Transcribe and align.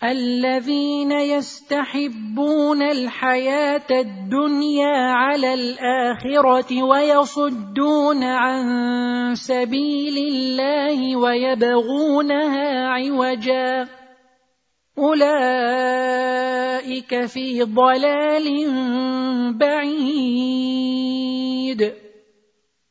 الذين 0.00 1.12
يستحبون 1.12 2.82
الحياة 2.82 3.90
الدنيا 3.90 4.96
على 5.12 5.54
الآخرة 5.54 6.82
ويصدون 6.82 8.24
عن 8.24 8.64
سبيل 9.34 10.18
الله 10.18 11.16
ويبغونها 11.16 12.88
عوجا. 12.88 13.88
أولئك 14.98 15.26
في 17.26 17.62
ضلال 17.62 18.68
بعيد. 19.58 21.00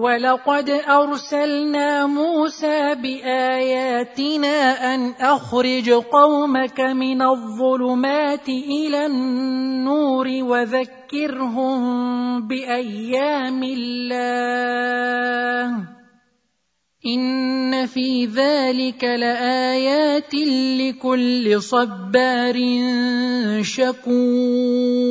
ولقد 0.00 0.70
أرسلنا 0.70 2.06
موسى 2.06 2.94
بآياتنا 2.94 4.56
أن 4.94 5.12
أخرج 5.20 5.90
قومك 5.90 6.80
من 6.80 7.22
الظلمات 7.22 8.48
إلى 8.48 9.06
النور 9.06 10.26
وذكرهم 10.28 11.78
بأيام 12.48 13.62
الله. 13.62 14.40
إن 17.06 17.86
في 17.86 18.26
ذلك 18.26 19.04
لآيات 19.04 20.34
لكل 20.80 21.62
صبار 21.62 22.56
شكور. 23.62 25.10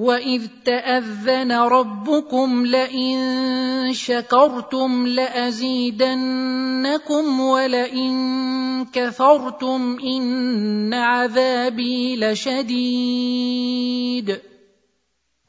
واذ 0.00 0.46
تاذن 0.64 1.52
ربكم 1.52 2.66
لئن 2.66 3.92
شكرتم 3.92 5.06
لازيدنكم 5.06 6.20
ولئن 7.40 8.86
كفرتم 8.92 9.98
ان 10.04 10.94
عذابي 10.94 12.16
لشديد 12.16 13.69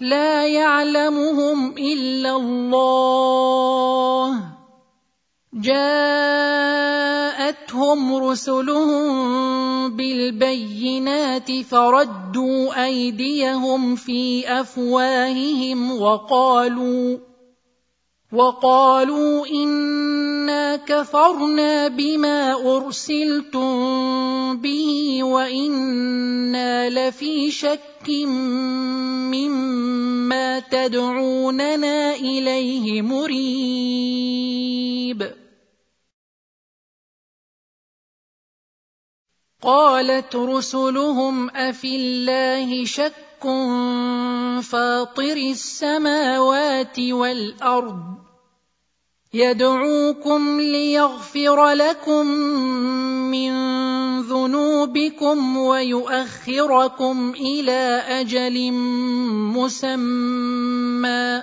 لا 0.00 0.46
يعلمهم 0.46 1.74
إلا 1.78 2.36
الله. 2.36 4.40
جاءتهم 5.54 6.90
رسلهم 8.16 9.96
بالبينات 9.96 11.62
فردوا 11.62 12.84
أيديهم 12.84 13.96
في 13.96 14.48
أفواههم 14.60 16.00
وقالوا 16.00 17.18
وقالوا 18.32 19.46
إنا 19.46 20.76
كفرنا 20.76 21.88
بما 21.88 22.52
أرسلتم 22.76 23.76
به 24.56 25.20
وإنا 25.24 26.90
لفي 26.90 27.50
شك 27.50 27.89
مما 29.30 30.58
تدعوننا 30.60 32.14
اليه 32.14 33.02
مريب 33.02 34.40
قالت 39.62 40.36
رسلهم 40.36 41.50
افي 41.50 41.96
الله 41.96 42.84
شك 42.84 43.14
فاطر 44.62 45.36
السماوات 45.36 47.00
والارض 47.00 48.29
يدعوكم 49.34 50.60
ليغفر 50.60 51.68
لكم 51.70 52.26
من 53.30 53.52
ذنوبكم 54.20 55.56
ويؤخركم 55.56 57.34
إلى 57.40 58.02
أجل 58.08 58.72
مسمى. 59.54 61.42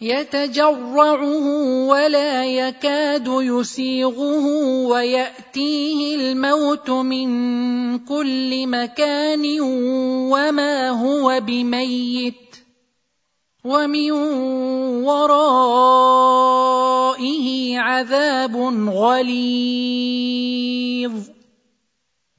يتجرعه 0.00 1.46
ولا 1.86 2.44
يكاد 2.44 3.26
يسيغه 3.28 4.46
ويأتيه 4.86 6.16
الموت 6.16 6.90
من 6.90 7.28
كل 7.98 8.66
مكان 8.66 9.60
وما 10.30 10.90
هو 10.90 11.40
بميت 11.40 12.34
ومن 13.64 14.10
ورائه 15.02 16.58
عذاب 17.78 18.56
غليظ. 18.88 20.08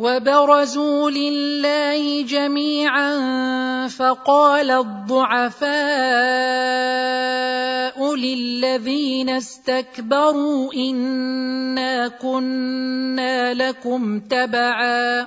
وبرزوا 0.00 1.10
لله 1.10 2.22
جميعا 2.22 3.12
فقال 3.88 4.70
الضعفاء 4.70 5.70
للذين 8.16 9.30
استكبروا 9.30 10.72
إنا 10.74 12.08
كنا 12.08 13.54
لكم 13.54 14.20
تبعا 14.20 15.26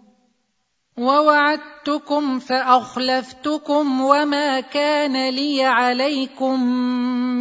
ووعدتكم 0.97 2.39
فأخلفتكم 2.39 4.01
وما 4.01 4.59
كان 4.59 5.29
لي 5.29 5.63
عليكم 5.63 6.63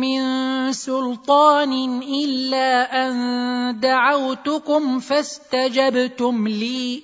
من 0.00 0.22
سلطان 0.72 2.02
إلا 2.02 3.06
أن 3.06 3.80
دعوتكم 3.80 4.98
فاستجبتم 4.98 6.48
لي. 6.48 7.02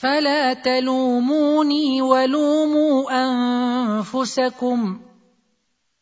فلا 0.00 0.54
تلوموني 0.54 2.02
ولوموا 2.02 3.10
أنفسكم. 3.10 5.07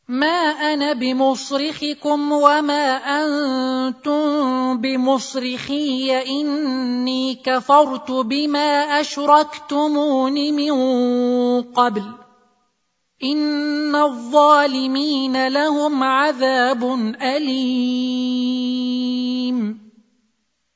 ما 0.08 0.72
أنا 0.72 0.92
بمصرخكم 0.92 2.32
وما 2.32 2.96
أنتم 2.96 4.80
بمصرخي 4.80 6.22
إني 6.22 7.34
كفرت 7.34 8.10
بما 8.10 9.00
أشركتمون 9.00 10.32
من 10.32 10.72
قبل 11.62 12.04
إن 13.24 13.94
الظالمين 13.94 15.48
لهم 15.48 16.02
عذاب 16.02 16.84
أليم 17.22 18.95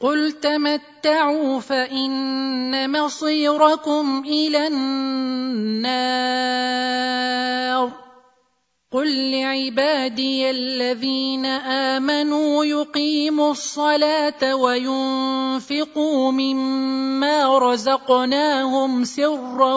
قل 0.00 0.32
تمتعوا 0.32 1.60
فان 1.60 2.92
مصيركم 2.92 4.22
إلى 4.26 4.66
النار 4.66 5.96
قل 8.92 9.30
لعبادي 9.30 10.50
الذين 10.50 11.46
امنوا 11.96 12.64
يقيموا 12.64 13.50
الصلاه 13.50 14.54
وينفقوا 14.54 16.32
مما 16.32 17.58
رزقناهم 17.58 19.04
سرا 19.04 19.74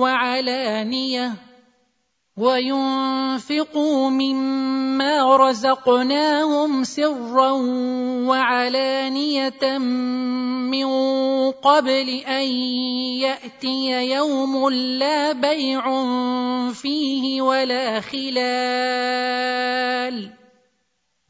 وعلانيه 0.00 1.51
وينفقوا 2.36 4.10
مما 4.10 5.36
رزقناهم 5.36 6.84
سرا 6.84 7.50
وعلانية 8.28 9.78
من 9.78 10.86
قبل 11.50 12.08
أن 12.08 12.46
يأتي 13.20 14.10
يوم 14.16 14.68
لا 14.70 15.32
بيع 15.32 15.82
فيه 16.72 17.42
ولا 17.42 18.00
خلال. 18.00 18.32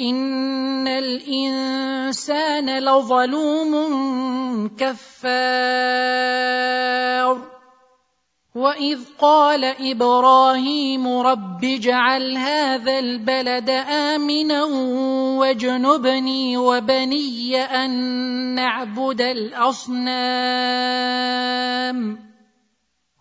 ان 0.00 0.88
الانسان 0.88 2.78
لظلوم 2.78 3.72
كفار. 4.78 6.22
واذ 8.54 9.00
قال 9.20 9.64
إبراهيم 9.64 11.08
رب 11.08 11.64
اجعل 11.64 12.36
هذا 12.36 12.98
البلد 12.98 13.70
امنا 13.70 14.64
واجنبني 15.40 16.56
وبني 16.56 17.56
ان 17.56 17.90
نعبد 18.54 19.20
الاصنام. 19.20 20.22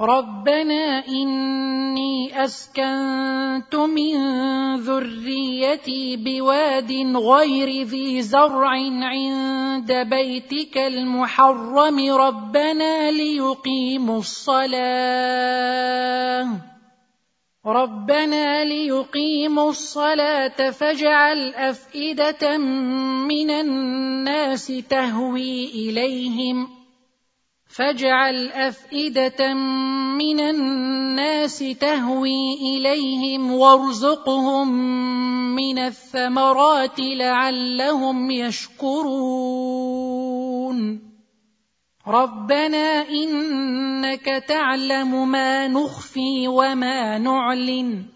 ربنا 0.00 1.08
إني 1.08 2.44
أسكنت 2.44 3.74
من 3.74 4.16
ذريتي 4.76 6.16
بواد 6.16 6.92
غير 7.16 7.82
ذي 7.86 8.22
زرع 8.22 8.68
عند 9.02 9.92
بيتك 9.92 10.78
المحرم. 10.78 12.12
ربنا 12.12 13.10
ليقيموا 13.10 14.18
الصلاة. 14.18 14.76
ربنا 17.66 18.64
ليقيموا 18.64 19.70
الصلاة 19.70 20.70
فاجعل 20.70 21.54
أفئدة 21.54 22.58
من 22.58 23.50
الناس 23.50 24.66
تهوي 24.90 25.64
إليهم. 25.64 26.75
فاجعل 27.68 28.48
أفئدة 28.48 29.54
من 30.18 30.40
الناس 30.40 31.58
تهوي 31.58 32.54
إليهم 32.62 33.52
وارزقهم 33.52 34.68
من 35.54 35.78
الثمرات 35.78 36.98
لعلهم 36.98 38.30
يشكرون. 38.30 39.46
ربنا 42.08 43.08
إنك 43.08 44.24
تعلم 44.48 45.28
ما 45.28 45.68
نخفي 45.68 46.48
وما 46.48 47.18
نعلن. 47.18 48.15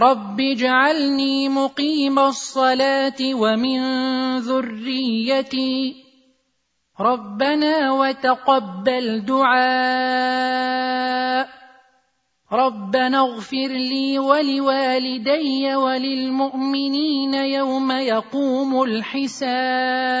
رب 0.00 0.40
اجعلني 0.40 1.48
مقيم 1.48 2.18
الصلاه 2.18 3.16
ومن 3.34 3.80
ذريتي 4.38 5.96
ربنا 7.00 7.92
وتقبل 7.92 9.24
دعاء 9.24 10.80
ربنا 12.52 13.20
اغفر 13.20 13.68
لي 13.68 14.18
ولوالدي 14.18 15.74
وللمؤمنين 15.74 17.34
يوم 17.34 17.90
يقوم 17.90 18.82
الحساب 18.82 20.20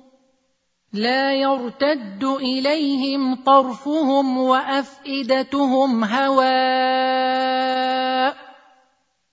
لا 0.93 1.33
يرتد 1.33 2.23
إليهم 2.23 3.35
طرفهم 3.35 4.37
وأفئدتهم 4.37 6.03
هواء 6.03 7.61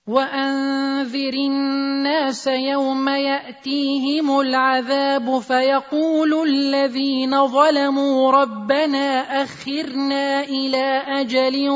وأنذر 0.07 1.33
الناس 1.33 2.47
يوم 2.47 3.09
يأتيهم 3.09 4.39
العذاب 4.39 5.39
فيقول 5.39 6.49
الذين 6.49 7.47
ظلموا 7.47 8.31
ربنا 8.31 9.43
أخرنا 9.43 10.43
إلى 10.43 11.03
أجل 11.07 11.69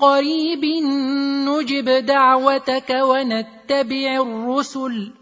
قريب 0.00 0.64
نجب 1.48 1.88
دعوتك 2.06 2.90
ونتبع 2.90 4.22
الرسل 4.22 5.21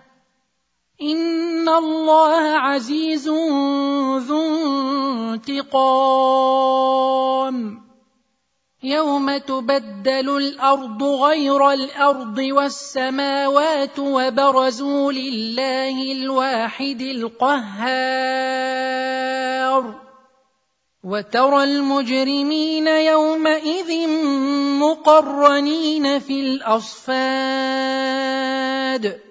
ان 1.01 1.69
الله 1.69 2.37
عزيز 2.37 3.29
ذو 4.17 4.41
انتقام. 5.33 7.11
يوم 8.83 9.37
تبدل 9.37 10.37
الأرض 10.37 11.03
غير 11.03 11.71
الأرض 11.71 12.37
والسماوات 12.37 13.99
وبرزوا 13.99 15.11
لله 15.11 16.11
الواحد 16.11 17.01
القهار. 17.01 18.41
وترى 21.03 21.63
المجرمين 21.63 22.87
يومئذ 22.87 24.07
مقرنين 24.79 26.19
في 26.19 26.41
الاصفاد. 26.41 29.30